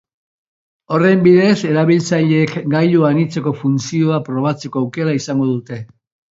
[0.95, 5.83] Horren bidez, erabiltzaileek gailu anitzeko funtzioa probatzeko aukera izango dute.